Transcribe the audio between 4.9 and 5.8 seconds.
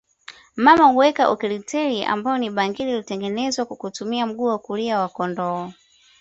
wa kondoo